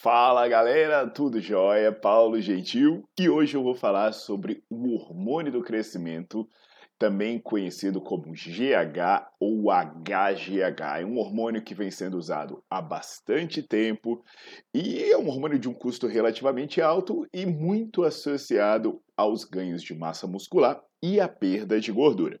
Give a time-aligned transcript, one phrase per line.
[0.00, 1.90] Fala galera, tudo jóia?
[1.90, 6.48] Paulo Gentil e hoje eu vou falar sobre o hormônio do crescimento,
[6.96, 11.00] também conhecido como GH ou HGH.
[11.00, 14.22] É um hormônio que vem sendo usado há bastante tempo
[14.72, 19.96] e é um hormônio de um custo relativamente alto e muito associado aos ganhos de
[19.96, 22.38] massa muscular e à perda de gordura.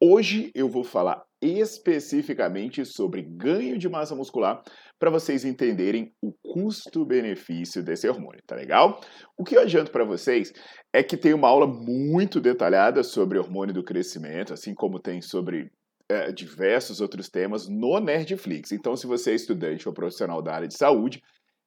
[0.00, 4.62] Hoje eu vou falar especificamente sobre ganho de massa muscular
[4.98, 9.00] para vocês entenderem o custo-benefício desse hormônio, tá legal?
[9.36, 10.52] O que eu adianto para vocês
[10.92, 15.70] é que tem uma aula muito detalhada sobre hormônio do crescimento, assim como tem sobre
[16.08, 18.72] é, diversos outros temas no Nerdflix.
[18.72, 21.22] Então, se você é estudante ou profissional da área de saúde,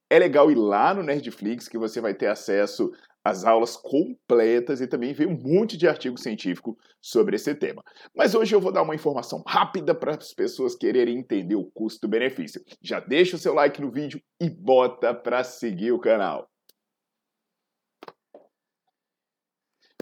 [0.10, 2.92] é legal ir lá no Nerdflix que você vai ter acesso
[3.30, 7.84] as aulas completas e também ver um monte de artigo científico sobre esse tema.
[8.16, 12.62] Mas hoje eu vou dar uma informação rápida para as pessoas quererem entender o custo-benefício.
[12.82, 16.50] Já deixa o seu like no vídeo e bota para seguir o canal.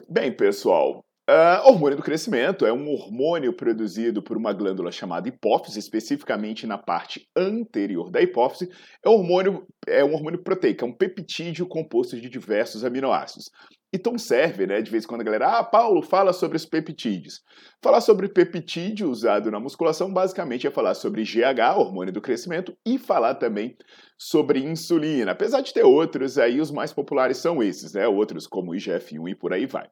[0.09, 5.77] Bem, pessoal, Uh, hormônio do crescimento é um hormônio produzido por uma glândula chamada hipófise,
[5.77, 8.71] especificamente na parte anterior da hipófise.
[9.03, 13.51] É um hormônio, é um hormônio proteico, é um peptídeo composto de diversos aminoácidos.
[13.93, 17.41] Então serve, né, de vez em quando a galera, ah, Paulo, fala sobre os peptídeos.
[17.83, 22.97] Falar sobre peptídeo usado na musculação basicamente é falar sobre GH, hormônio do crescimento, e
[22.97, 23.75] falar também
[24.17, 25.31] sobre insulina.
[25.31, 28.07] Apesar de ter outros aí, os mais populares são esses, né?
[28.07, 29.88] Outros como IGF-1 e por aí vai.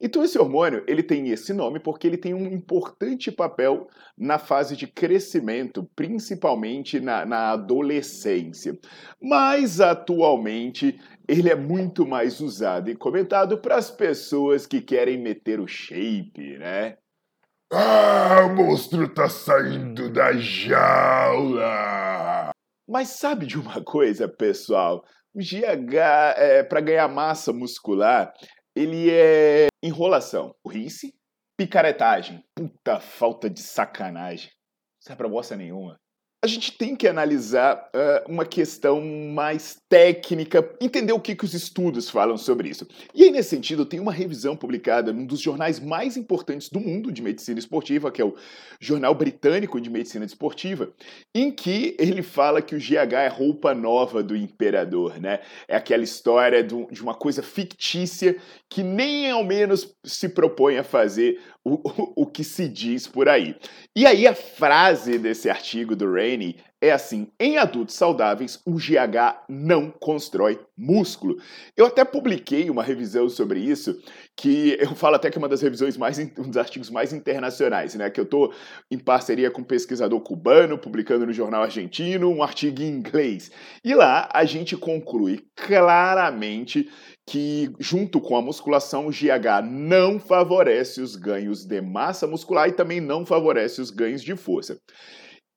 [0.00, 4.76] Então esse hormônio, ele tem esse nome porque ele tem um importante papel na fase
[4.76, 8.78] de crescimento, principalmente na, na adolescência.
[9.20, 15.58] Mas atualmente ele é muito mais usado e comentado para as pessoas que querem meter
[15.58, 16.96] o shape, né?
[17.72, 22.13] Ah, o monstro tá saindo da jaula!
[22.88, 25.04] Mas sabe de uma coisa, pessoal?
[25.34, 25.94] O GH,
[26.36, 28.32] é, para ganhar massa muscular,
[28.74, 30.54] ele é enrolação.
[30.66, 31.14] Rinse,
[31.56, 32.44] picaretagem.
[32.54, 34.50] Puta falta de sacanagem.
[34.50, 35.98] Não serve pra bosta nenhuma
[36.44, 41.54] a gente tem que analisar uh, uma questão mais técnica, entender o que, que os
[41.54, 42.86] estudos falam sobre isso.
[43.14, 47.10] E aí, nesse sentido, tem uma revisão publicada num dos jornais mais importantes do mundo
[47.10, 48.34] de medicina esportiva, que é o
[48.78, 50.92] Jornal Britânico de Medicina Esportiva,
[51.34, 55.40] em que ele fala que o GH é roupa nova do imperador, né?
[55.66, 58.36] É aquela história de uma coisa fictícia
[58.68, 63.28] que nem ao menos se propõe a fazer o, o, o que se diz por
[63.28, 63.56] aí.
[63.96, 66.33] E aí, a frase desse artigo do Rain
[66.80, 71.36] é assim: em adultos saudáveis, o GH não constrói músculo.
[71.76, 73.98] Eu até publiquei uma revisão sobre isso,
[74.36, 77.94] que eu falo até que é uma das revisões mais, um dos artigos mais internacionais,
[77.94, 78.10] né?
[78.10, 78.52] Que eu estou
[78.90, 83.50] em parceria com um pesquisador cubano, publicando no jornal argentino, um artigo em inglês.
[83.82, 86.88] E lá a gente conclui claramente
[87.26, 92.72] que, junto com a musculação, o GH não favorece os ganhos de massa muscular e
[92.72, 94.78] também não favorece os ganhos de força.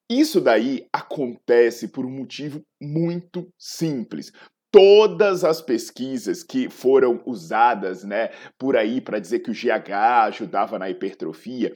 [0.10, 4.32] Isso daí acontece por um motivo muito simples.
[4.72, 9.92] Todas as pesquisas que foram usadas, né, por aí para dizer que o GH
[10.28, 11.74] ajudava na hipertrofia,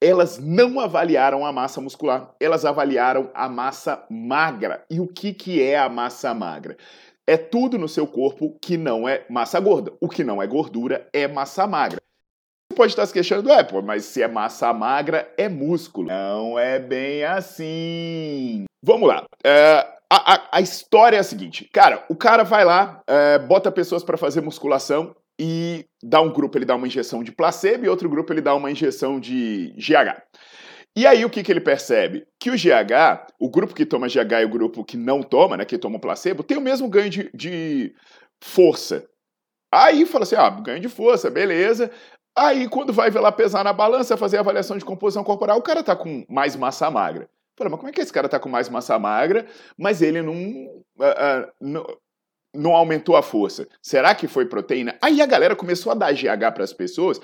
[0.00, 4.84] elas não avaliaram a massa muscular, elas avaliaram a massa magra.
[4.88, 6.76] E o que, que é a massa magra?
[7.26, 9.92] É tudo no seu corpo que não é massa gorda.
[10.00, 12.02] O que não é gordura é massa magra
[12.72, 16.08] pode estar se queixando, é, pô, mas se é massa magra, é músculo.
[16.08, 18.64] Não é bem assim.
[18.82, 19.24] Vamos lá.
[19.44, 23.70] É, a, a, a, história é a seguinte, cara, o cara vai lá, é, bota
[23.72, 27.88] pessoas para fazer musculação e dá um grupo, ele dá uma injeção de placebo e
[27.88, 30.22] outro grupo ele dá uma injeção de GH.
[30.94, 32.26] E aí o que, que ele percebe?
[32.38, 35.64] Que o GH, o grupo que toma GH e o grupo que não toma, né,
[35.64, 37.94] que toma placebo, tem o mesmo ganho de, de
[38.44, 39.08] força.
[39.72, 41.90] Aí fala assim, ah, ganho de força, beleza.
[42.36, 45.82] Aí quando vai lá pesar na balança, fazer a avaliação de composição corporal, o cara
[45.82, 47.28] tá com mais massa magra.
[47.56, 49.46] Fala, mas como é que esse cara tá com mais massa magra,
[49.76, 51.86] mas ele não, uh, uh, não,
[52.54, 53.68] não aumentou a força?
[53.82, 54.96] Será que foi proteína?
[55.02, 57.20] Aí a galera começou a dar GH para as pessoas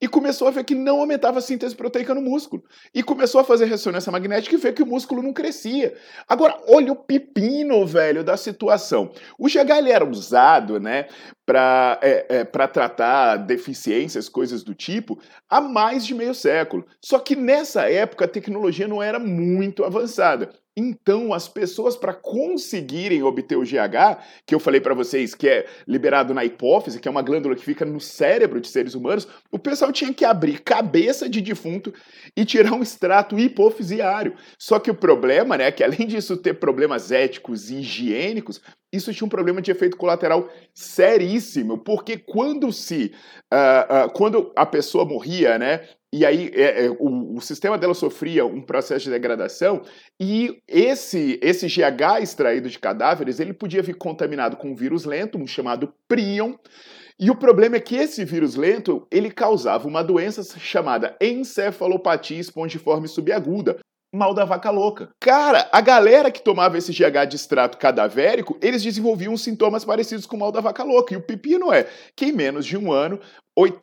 [0.00, 2.64] e começou a ver que não aumentava a síntese proteica no músculo.
[2.94, 5.94] E começou a fazer ressonância magnética e ver que o músculo não crescia.
[6.26, 9.12] Agora, olha o pepino, velho, da situação.
[9.38, 11.06] O GH era usado, né,
[11.44, 16.86] para é, é, tratar deficiências, coisas do tipo, há mais de meio século.
[17.04, 20.50] Só que nessa época a tecnologia não era muito avançada.
[20.80, 25.66] Então, as pessoas, para conseguirem obter o GH, que eu falei para vocês que é
[25.86, 29.58] liberado na hipófise, que é uma glândula que fica no cérebro de seres humanos, o
[29.58, 31.92] pessoal tinha que abrir cabeça de defunto
[32.34, 34.34] e tirar um extrato hipofisiário.
[34.58, 39.12] Só que o problema, né, é que além disso ter problemas éticos e higiênicos, isso
[39.12, 43.12] tinha um problema de efeito colateral seríssimo, porque quando se,
[43.52, 47.94] uh, uh, quando a pessoa morria, né, e aí é, é, o, o, sistema dela
[47.94, 49.82] sofria um processo de degradação
[50.18, 55.38] e esse esse GH extraído de cadáveres ele podia vir contaminado com um vírus lento,
[55.38, 56.54] um chamado prion.
[57.16, 63.06] E o problema é que esse vírus lento ele causava uma doença chamada encefalopatia espongiforme
[63.06, 63.78] subaguda,
[64.12, 65.08] mal da vaca louca.
[65.20, 70.36] Cara, a galera que tomava esse GH de extrato cadavérico, eles desenvolviam sintomas parecidos com
[70.36, 71.14] o mal da vaca louca.
[71.14, 71.86] E o pepino é
[72.16, 73.20] que em menos de um ano,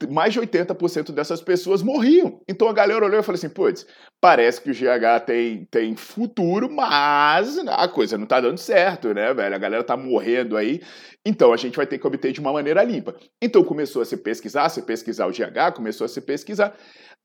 [0.10, 2.42] mais de 80% dessas pessoas morriam.
[2.48, 3.86] Então a galera olhou e falou assim: putz,
[4.20, 9.34] parece que o GH tem, tem futuro, mas a coisa não tá dando certo, né,
[9.34, 9.56] velho?
[9.56, 10.82] A galera tá morrendo aí.
[11.26, 13.16] Então a gente vai ter que obter de uma maneira limpa.
[13.42, 16.76] Então começou a se pesquisar, se pesquisar o GH, começou a se pesquisar.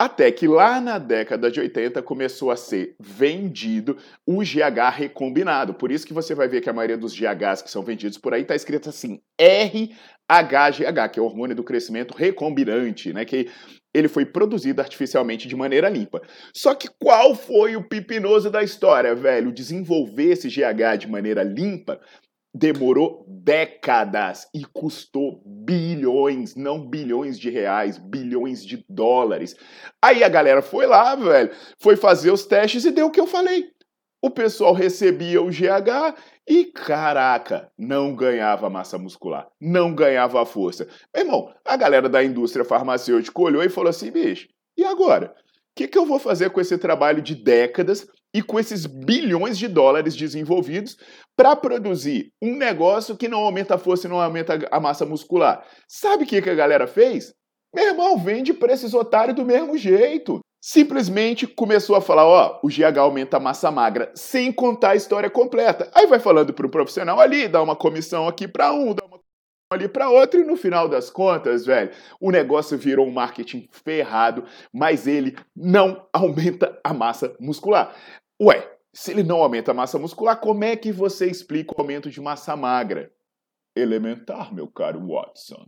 [0.02, 3.96] Até que lá na década de 80 começou a ser vendido
[4.26, 5.74] o GH recombinado.
[5.74, 8.34] Por isso que você vai ver que a maioria dos GHs que são vendidos por
[8.34, 13.24] aí está escrito assim RHGH, que é o hormônio do crescimento recombinante, né?
[13.24, 13.48] Que
[13.94, 16.20] ele foi produzido artificialmente de maneira limpa.
[16.52, 19.52] Só que qual foi o pipinoso da história, velho?
[19.52, 22.00] Desenvolver esse GH de maneira limpa
[22.54, 29.56] demorou décadas e custou bilhões, não bilhões de reais, bilhões de dólares.
[30.00, 33.26] Aí a galera foi lá, velho, foi fazer os testes e deu o que eu
[33.26, 33.70] falei.
[34.24, 36.16] O pessoal recebia o GH
[36.48, 40.86] e, caraca, não ganhava massa muscular, não ganhava força.
[41.12, 44.46] Meu irmão, a galera da indústria farmacêutica olhou e falou assim: bicho,
[44.76, 45.34] e agora?
[45.72, 49.58] O que, que eu vou fazer com esse trabalho de décadas e com esses bilhões
[49.58, 50.96] de dólares desenvolvidos
[51.36, 55.64] para produzir um negócio que não aumenta a força e não aumenta a massa muscular?
[55.86, 57.32] Sabe o que, que a galera fez?
[57.74, 60.40] Meu irmão, vende para esses otários do mesmo jeito.
[60.62, 65.28] Simplesmente começou a falar, ó, o GH aumenta a massa magra, sem contar a história
[65.28, 65.90] completa.
[65.94, 69.20] Aí vai falando para o profissional ali, dá uma comissão aqui para um, dá uma
[69.72, 71.90] ali para outro e no final das contas, velho,
[72.20, 77.94] o negócio virou um marketing ferrado, mas ele não aumenta a massa muscular.
[78.44, 82.10] Ué, se ele não aumenta a massa muscular, como é que você explica o aumento
[82.10, 83.12] de massa magra?
[83.76, 85.64] Elementar, meu caro Watson.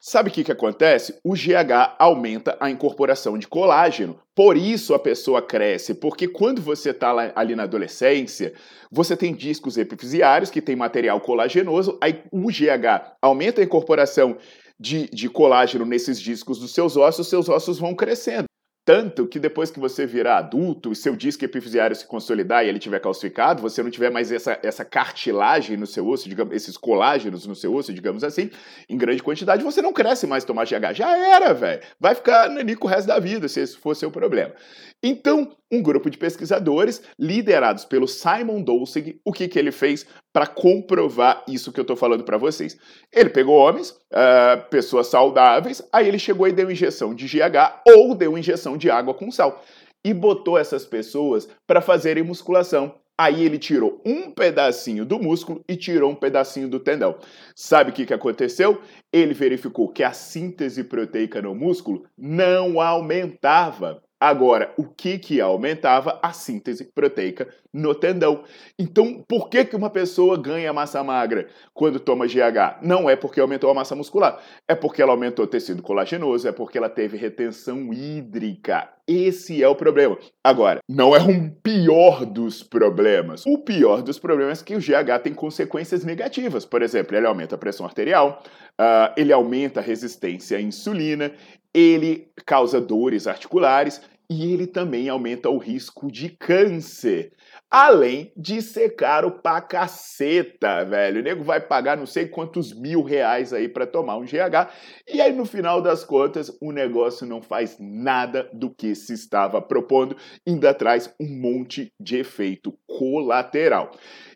[0.00, 1.16] Sabe o que, que acontece?
[1.22, 4.18] O GH aumenta a incorporação de colágeno.
[4.34, 8.52] Por isso a pessoa cresce, porque quando você está ali na adolescência,
[8.90, 14.36] você tem discos epifisiários que tem material colagenoso, aí o GH aumenta a incorporação
[14.76, 18.47] de, de colágeno nesses discos dos seus ossos, seus ossos vão crescendo.
[18.88, 22.78] Tanto que depois que você virar adulto, e seu disco epifisiário se consolidar e ele
[22.78, 27.46] tiver calcificado, você não tiver mais essa, essa cartilagem no seu osso, digamos, esses colágenos
[27.46, 28.50] no seu osso, digamos assim,
[28.88, 30.94] em grande quantidade, você não cresce mais tomar GH.
[30.94, 31.82] Já era, velho.
[32.00, 34.54] Vai ficar ali com o resto da vida, se esse for seu problema.
[35.02, 40.46] Então, um grupo de pesquisadores, liderados pelo Simon Dolcig, o que, que ele fez para
[40.46, 42.78] comprovar isso que eu estou falando para vocês?
[43.12, 48.14] Ele pegou homens, uh, pessoas saudáveis, aí ele chegou e deu injeção de GH ou
[48.14, 49.62] deu injeção de água com sal
[50.04, 52.94] e botou essas pessoas para fazerem musculação.
[53.20, 57.18] Aí ele tirou um pedacinho do músculo e tirou um pedacinho do tendão.
[57.54, 58.80] Sabe o que, que aconteceu?
[59.12, 64.00] Ele verificou que a síntese proteica no músculo não aumentava.
[64.20, 66.18] Agora, o que que aumentava?
[66.20, 68.42] A síntese proteica no tendão.
[68.76, 72.82] Então, por que que uma pessoa ganha massa magra quando toma GH?
[72.82, 76.52] Não é porque aumentou a massa muscular, é porque ela aumentou o tecido colagenoso, é
[76.52, 78.88] porque ela teve retenção hídrica.
[79.06, 80.18] Esse é o problema.
[80.44, 83.44] Agora, não é um pior dos problemas.
[83.46, 86.66] O pior dos problemas é que o GH tem consequências negativas.
[86.66, 88.42] Por exemplo, ele aumenta a pressão arterial,
[88.80, 91.32] uh, ele aumenta a resistência à insulina,
[91.74, 97.32] ele causa dores articulares e ele também aumenta o risco de câncer.
[97.70, 101.20] Além de ser caro pra caceta, velho.
[101.20, 104.70] O nego vai pagar não sei quantos mil reais aí para tomar um GH.
[105.06, 109.62] E aí, no final das contas, o negócio não faz nada do que se estava
[109.62, 110.16] propondo.
[110.46, 113.90] Ainda traz um monte de efeito colateral.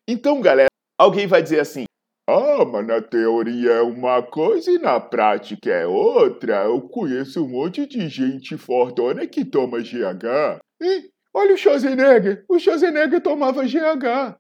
[0.09, 0.69] Então, galera,
[0.99, 1.85] alguém vai dizer assim:
[2.29, 6.65] ah, mas na teoria é uma coisa e na prática é outra.
[6.65, 10.61] Eu conheço um monte de gente fortuna que toma GH.
[10.81, 12.45] E olha o Schwarzenegger.
[12.49, 14.39] O Schwarzenegger tomava GH.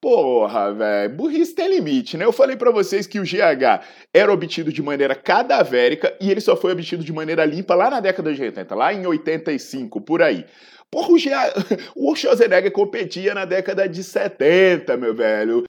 [0.00, 2.24] Porra, velho, burrice tem limite, né?
[2.24, 6.56] Eu falei para vocês que o GH era obtido de maneira cadavérica e ele só
[6.56, 10.44] foi obtido de maneira limpa lá na década de 80, lá em 85, por aí.
[10.90, 15.64] Porra, o, GH, o Schwarzenegger competia na década de 70, meu velho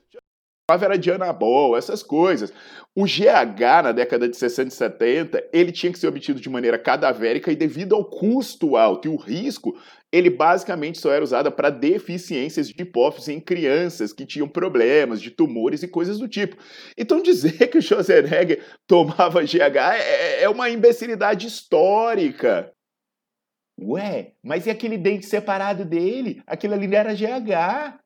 [0.71, 2.53] era de anabol, essas coisas.
[2.95, 6.79] O GH, na década de 60 e 70, ele tinha que ser obtido de maneira
[6.79, 9.77] cadavérica e devido ao custo alto e o risco,
[10.09, 15.31] ele basicamente só era usado para deficiências de hipófise em crianças que tinham problemas de
[15.31, 16.55] tumores e coisas do tipo.
[16.97, 22.71] Então dizer que o Schwarzenegger tomava GH é, é uma imbecilidade histórica.
[23.77, 26.41] Ué, mas e aquele dente separado dele?
[26.47, 28.02] Aquilo ali era GH.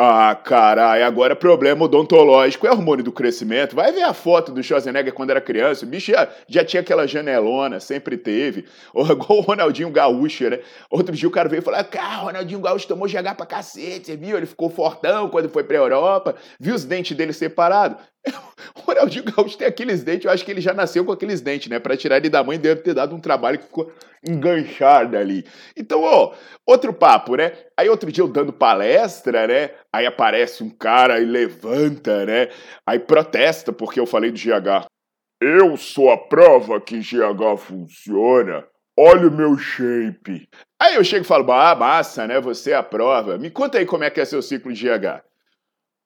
[0.00, 3.74] Ah, caralho, agora é problema odontológico é hormônio do crescimento.
[3.74, 5.84] Vai ver a foto do Schwarzenegger quando era criança.
[5.84, 8.64] O bicho já, já tinha aquela janelona, sempre teve.
[8.94, 10.60] Ou igual o Ronaldinho Gaúcho, né?
[10.88, 14.16] Outro dia o cara veio e falou: Cara, Ronaldinho Gaúcho tomou GH pra cacete, você
[14.16, 14.36] viu?
[14.36, 17.98] Ele ficou fortão quando foi pra Europa, viu os dentes dele separados.
[18.74, 21.68] O Ronaldinho Gaúcho tem aqueles dentes, eu acho que ele já nasceu com aqueles dentes,
[21.68, 21.78] né?
[21.78, 23.92] Para tirar ele da mãe deve ter dado um trabalho que ficou
[24.26, 25.44] enganchado ali.
[25.76, 26.34] Então, ó,
[26.66, 27.52] outro papo, né?
[27.76, 29.70] Aí outro dia eu dando palestra, né?
[29.92, 32.48] Aí aparece um cara e levanta, né?
[32.86, 34.86] Aí protesta porque eu falei do GH.
[35.40, 38.64] Eu sou a prova que GH funciona.
[38.98, 40.48] Olha o meu shape.
[40.80, 42.40] Aí eu chego e falo, ah, massa, né?
[42.40, 43.38] Você é a prova.
[43.38, 45.22] Me conta aí como é que é seu ciclo de GH.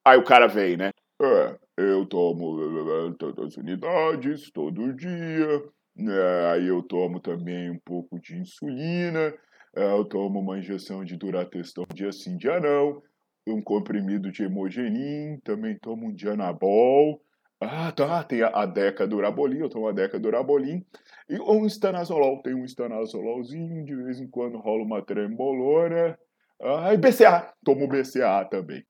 [0.07, 0.91] Aí o cara vem, né?
[1.23, 5.63] É, eu tomo tantas unidades todo dia,
[5.97, 6.51] né?
[6.53, 9.35] aí eu tomo também um pouco de insulina,
[9.75, 13.03] é, eu tomo uma injeção de durateston dia sim, dia não,
[13.47, 17.21] um comprimido de hemogenin, também tomo um dianabol,
[17.61, 20.85] ah, tá, tem a, a Deca Durabolin, eu tomo a Deca Durabolin,
[21.29, 26.19] e um estanazolol, tem um estanazololzinho, de vez em quando rola uma trembolona,
[26.61, 28.85] ah, e BCA, tomo BCA também.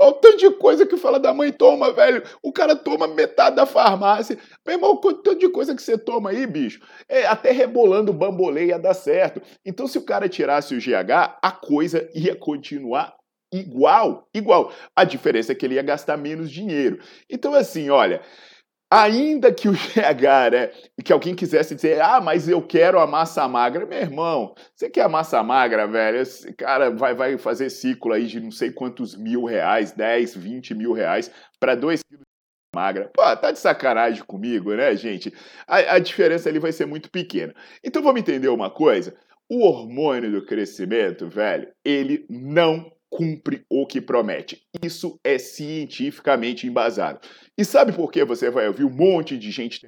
[0.00, 2.22] Olha o tanto de coisa que fala da mãe toma, velho.
[2.42, 4.38] O cara toma metade da farmácia.
[4.66, 6.80] Meu irmão, o tanto de coisa que você toma aí, bicho.
[7.06, 9.42] É, até rebolando bambolê ia dar certo.
[9.62, 13.14] Então, se o cara tirasse o GH, a coisa ia continuar
[13.52, 14.72] igual, igual.
[14.96, 16.98] A diferença é que ele ia gastar menos dinheiro.
[17.28, 18.22] Então, assim, olha,
[18.92, 20.66] Ainda que o GH, né,
[21.04, 25.02] que alguém quisesse dizer, ah, mas eu quero a massa magra, meu irmão, você quer
[25.02, 26.18] a massa magra, velho?
[26.18, 30.74] Esse cara vai, vai fazer ciclo aí de não sei quantos mil reais, 10, 20
[30.74, 31.30] mil reais,
[31.60, 33.08] para 2 quilos de magra.
[33.14, 35.32] Pô, tá de sacanagem comigo, né, gente?
[35.68, 37.54] A, a diferença ali vai ser muito pequena.
[37.84, 39.16] Então vamos entender uma coisa?
[39.48, 44.62] O hormônio do crescimento, velho, ele não cumpre o que promete.
[44.82, 47.20] Isso é cientificamente embasado.
[47.58, 49.86] E sabe por que você vai ouvir um monte de gente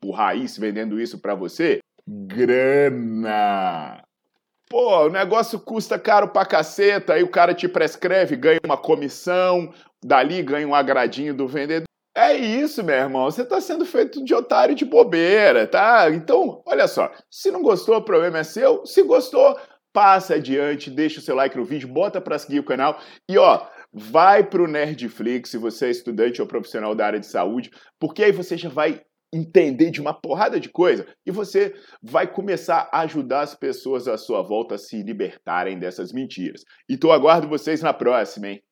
[0.00, 1.80] por raiz vendendo isso para você?
[2.06, 4.02] Grana.
[4.70, 9.72] Pô, o negócio custa caro pra caceta, aí o cara te prescreve, ganha uma comissão,
[10.02, 11.84] dali ganha um agradinho do vendedor.
[12.16, 13.24] É isso, meu irmão.
[13.24, 16.08] Você tá sendo feito de otário de bobeira, tá?
[16.10, 17.10] Então, olha só.
[17.28, 18.86] Se não gostou, o problema é seu.
[18.86, 19.58] Se gostou,
[19.94, 23.66] passa adiante, deixa o seu like no vídeo, bota para seguir o canal e ó,
[23.92, 28.32] vai pro Nerdflix se você é estudante ou profissional da área de saúde, porque aí
[28.32, 29.00] você já vai
[29.32, 34.18] entender de uma porrada de coisa e você vai começar a ajudar as pessoas à
[34.18, 36.64] sua volta a se libertarem dessas mentiras.
[36.90, 38.62] Então aguardo vocês na próxima, hein?